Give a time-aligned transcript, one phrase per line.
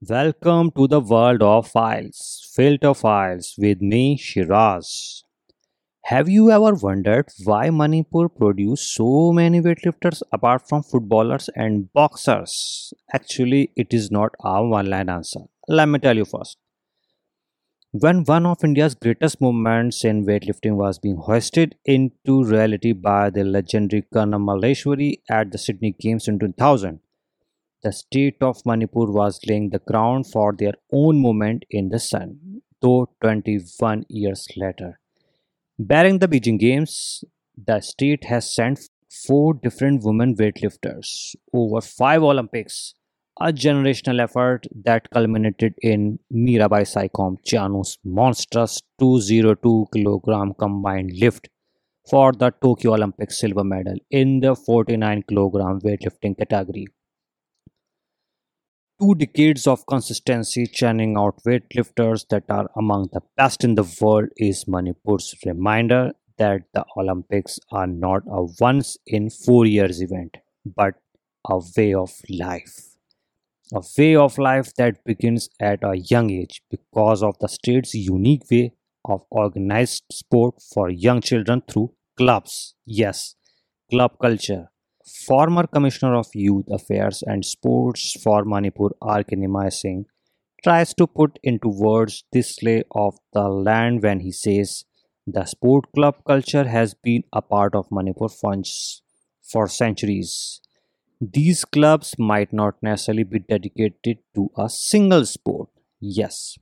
[0.00, 5.22] Welcome to the world of files, filter files with me, Shiraz.
[6.04, 12.94] Have you ever wondered why Manipur produced so many weightlifters apart from footballers and boxers?
[13.12, 15.40] Actually, it is not a one line answer.
[15.68, 16.58] Let me tell you first.
[17.92, 23.44] When one of India's greatest movements in weightlifting was being hoisted into reality by the
[23.44, 27.00] legendary Karnam Malleshwari at the Sydney Games in 2000,
[27.86, 32.62] the state of Manipur was laying the ground for their own movement in the sun,
[32.82, 34.98] though 21 years later.
[35.78, 37.22] Barring the Beijing Games,
[37.68, 38.80] the state has sent
[39.26, 42.94] four different women weightlifters over five Olympics,
[43.40, 51.48] a generational effort that culminated in Mirabai Saikhom Chanu's monstrous 202 kilogram combined lift
[52.10, 56.86] for the Tokyo Olympic silver medal in the 49 kilogram weightlifting category.
[58.98, 64.30] Two decades of consistency churning out weightlifters that are among the best in the world
[64.38, 70.94] is Manipur's reminder that the Olympics are not a once in four years event, but
[71.46, 72.96] a way of life.
[73.74, 78.50] A way of life that begins at a young age because of the state's unique
[78.50, 78.72] way
[79.04, 82.74] of organized sport for young children through clubs.
[82.86, 83.34] Yes,
[83.90, 84.70] club culture
[85.06, 89.22] Former Commissioner of Youth Affairs and Sports for Manipur R.
[89.22, 89.36] K.
[89.36, 90.06] Nimai Singh
[90.64, 94.84] tries to put into words this lay of the land when he says
[95.24, 100.60] the sport club culture has been a part of Manipur for centuries.
[101.20, 105.68] These clubs might not necessarily be dedicated to a single sport.
[106.00, 106.58] Yes,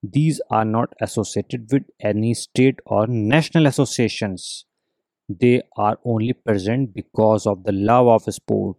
[0.00, 4.64] these are not associated with any state or national associations.
[5.28, 8.78] They are only present because of the love of sport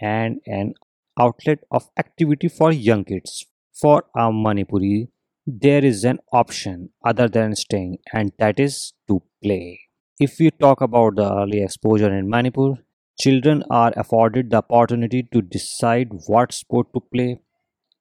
[0.00, 0.74] and an
[1.18, 3.46] outlet of activity for young kids.
[3.74, 5.08] For a Manipuri,
[5.46, 9.80] there is an option other than staying, and that is to play.
[10.20, 12.74] If we talk about the early exposure in Manipur,
[13.18, 17.40] children are afforded the opportunity to decide what sport to play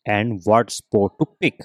[0.05, 1.61] and what sport to pick.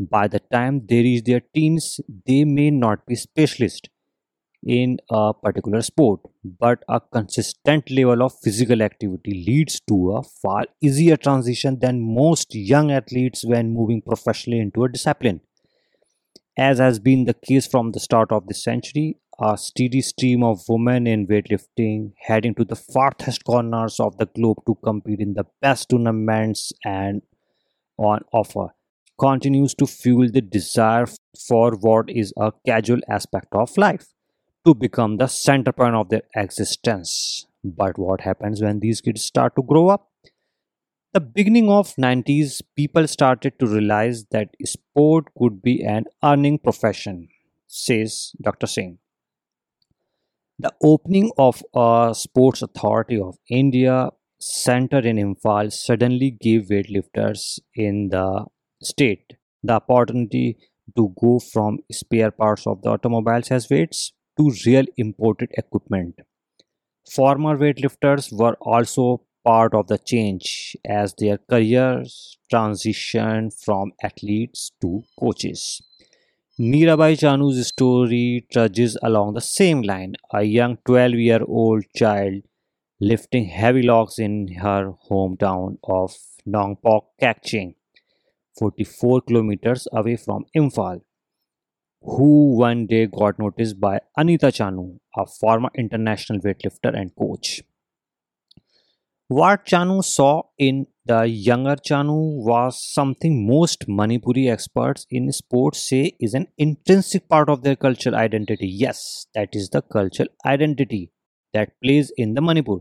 [0.00, 3.88] By the time they reach their teens, they may not be specialists
[4.66, 10.66] in a particular sport, but a consistent level of physical activity leads to a far
[10.80, 15.40] easier transition than most young athletes when moving professionally into a discipline.
[16.56, 20.68] As has been the case from the start of this century, a steady stream of
[20.68, 25.44] women in weightlifting heading to the farthest corners of the globe to compete in the
[25.62, 27.22] best tournaments and
[27.96, 28.74] on offer
[29.20, 31.06] continues to fuel the desire
[31.46, 34.08] for what is a casual aspect of life
[34.66, 37.46] to become the center point of their existence.
[37.64, 40.10] But what happens when these kids start to grow up?
[41.14, 47.28] The beginning of 90s, people started to realize that sport could be an earning profession,
[47.66, 48.66] says Dr.
[48.66, 48.98] Singh.
[50.58, 58.10] The opening of a sports authority of India center in Imphal suddenly gave weightlifters in
[58.10, 58.46] the
[58.82, 60.58] state the opportunity
[60.96, 66.20] to go from spare parts of the automobiles as weights to real imported equipment.
[67.10, 75.02] Former weightlifters were also part of the change as their careers transitioned from athletes to
[75.18, 75.80] coaches.
[76.60, 80.14] Mirabai Chanu's story trudges along the same line.
[80.32, 82.42] A young 12 year old child
[83.00, 86.16] lifting heavy logs in her hometown of
[86.46, 87.74] Nongpok, Kakching,
[88.58, 91.00] 44 kilometers away from Imphal
[92.02, 97.62] who one day got noticed by Anita Chanu, a former international weightlifter and coach.
[99.28, 106.16] What Chanu saw in the younger Chanu was something most Manipuri experts in sports say
[106.18, 108.68] is an intrinsic part of their cultural identity.
[108.68, 111.12] Yes, that is the cultural identity
[111.52, 112.78] that plays in the Manipur.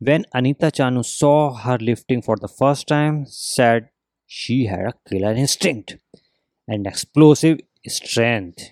[0.00, 3.90] When Anita Chanu saw her lifting for the first time, said
[4.26, 5.98] she had a killer instinct,
[6.66, 7.58] an explosive
[7.88, 8.70] strength,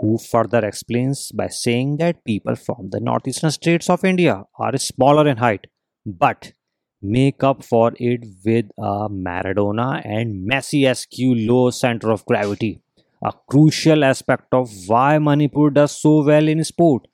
[0.00, 5.28] who further explains by saying that people from the northeastern states of India are smaller
[5.28, 5.66] in height
[6.04, 6.52] but
[7.00, 12.80] make up for it with a Maradona and Messi SQ low center of gravity,
[13.22, 17.06] a crucial aspect of why Manipur does so well in sport,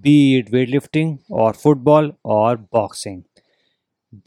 [0.00, 3.24] be it weightlifting or football or boxing.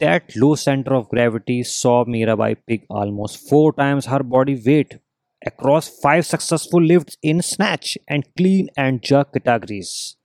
[0.00, 4.98] That low center of gravity saw Mirabai pick almost four times her body weight
[5.44, 10.16] across five successful lifts in snatch and clean and jerk categories.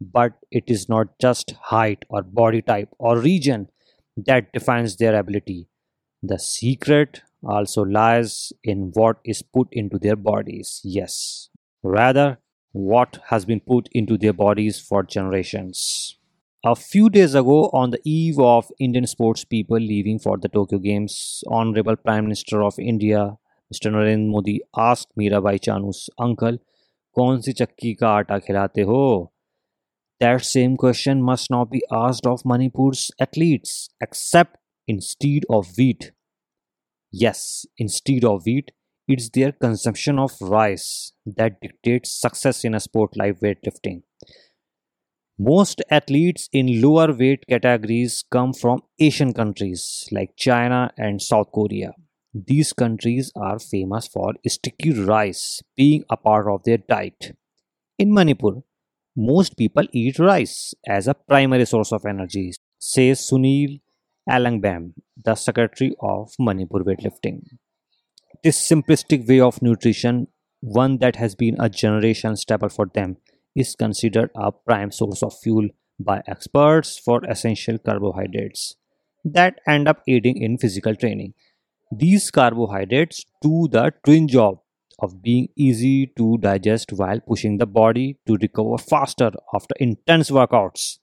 [0.00, 3.68] But it is not just height or body type or region
[4.16, 5.68] that defines their ability.
[6.22, 10.80] The secret also lies in what is put into their bodies.
[10.84, 11.48] Yes,
[11.82, 12.38] rather,
[12.72, 16.18] what has been put into their bodies for generations.
[16.64, 20.78] A few days ago, on the eve of Indian sports people leaving for the Tokyo
[20.78, 23.36] Games, Honorable Prime Minister of India,
[23.72, 25.08] mister Narendra Modi ask
[25.40, 26.58] Mirabai Chanu's uncle,
[27.16, 29.04] कौन सी चक्की का आटा खिलाते हो?
[30.20, 33.72] That same question must not be asked of Manipur athletes
[34.02, 34.56] except
[35.06, 36.04] instead of wheat
[37.12, 37.40] yes
[37.94, 38.70] instead of wheat
[39.08, 40.86] it's their consumption of rice
[41.30, 44.00] that dictate success in sport life weight lifting
[45.38, 51.92] most athletes in lower weight categories come from Asian countries like China and South Korea
[52.34, 57.36] These countries are famous for sticky rice being a part of their diet.
[57.98, 58.62] In Manipur,
[59.14, 63.82] most people eat rice as a primary source of energy, says Sunil
[64.28, 67.42] Alangbam, the secretary of Manipur weightlifting.
[68.42, 70.28] This simplistic way of nutrition,
[70.60, 73.18] one that has been a generation staple for them,
[73.54, 75.68] is considered a prime source of fuel
[76.00, 78.76] by experts for essential carbohydrates
[79.24, 81.34] that end up aiding in physical training.
[81.94, 84.60] These carbohydrates do the twin job
[84.98, 91.00] of being easy to digest while pushing the body to recover faster after intense workouts.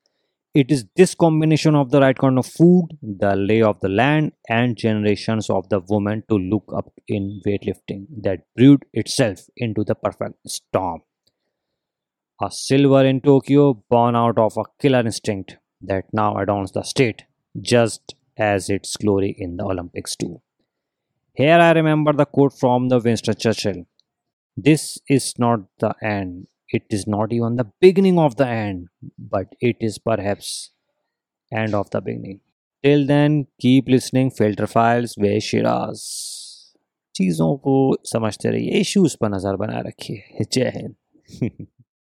[0.55, 4.31] It is this combination of the right kind of food, the lay of the land,
[4.49, 9.93] and generations of the women to look up in weightlifting that brewed itself into the
[9.93, 11.01] perfect storm.
[12.41, 17.25] A silver in Tokyo born out of a killer instinct that now adorns the state,
[17.61, 20.41] just as its glory in the Olympics too.
[21.33, 23.85] Here I remember the quote from the Winston Churchill.
[24.57, 26.47] This is not the end.
[26.69, 28.87] It is not even the beginning of the end,
[29.17, 30.71] but it is perhaps
[31.51, 32.41] end of the beginning.
[32.83, 34.31] Till then, keep listening.
[34.31, 36.03] Filter files वे Shiraz.
[37.15, 37.75] चीज़ों को
[38.05, 41.67] समझते रहिए issues पर नज़र बनाए रखिए जय हिंद